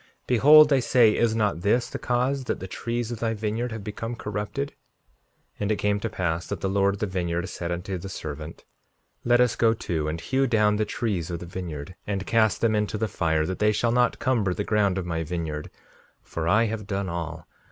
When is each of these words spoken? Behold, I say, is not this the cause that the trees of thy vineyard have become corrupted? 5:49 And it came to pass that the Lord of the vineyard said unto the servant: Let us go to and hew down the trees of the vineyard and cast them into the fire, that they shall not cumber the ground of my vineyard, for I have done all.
Behold, 0.25 0.73
I 0.73 0.79
say, 0.79 1.15
is 1.15 1.35
not 1.35 1.61
this 1.61 1.87
the 1.87 1.99
cause 1.99 2.45
that 2.45 2.59
the 2.59 2.65
trees 2.67 3.11
of 3.11 3.19
thy 3.19 3.35
vineyard 3.35 3.71
have 3.71 3.83
become 3.83 4.15
corrupted? 4.15 4.69
5:49 5.51 5.51
And 5.59 5.71
it 5.71 5.75
came 5.75 5.99
to 5.99 6.09
pass 6.09 6.47
that 6.47 6.61
the 6.61 6.67
Lord 6.69 6.95
of 6.95 7.01
the 7.01 7.05
vineyard 7.05 7.45
said 7.49 7.71
unto 7.71 7.99
the 7.99 8.09
servant: 8.09 8.65
Let 9.23 9.39
us 9.39 9.55
go 9.55 9.75
to 9.75 10.07
and 10.07 10.19
hew 10.19 10.47
down 10.47 10.77
the 10.77 10.85
trees 10.85 11.29
of 11.29 11.37
the 11.37 11.45
vineyard 11.45 11.93
and 12.07 12.25
cast 12.25 12.61
them 12.61 12.73
into 12.73 12.97
the 12.97 13.07
fire, 13.07 13.45
that 13.45 13.59
they 13.59 13.71
shall 13.71 13.91
not 13.91 14.17
cumber 14.17 14.55
the 14.55 14.63
ground 14.63 14.97
of 14.97 15.05
my 15.05 15.21
vineyard, 15.23 15.69
for 16.23 16.47
I 16.47 16.63
have 16.63 16.87
done 16.87 17.07
all. 17.07 17.47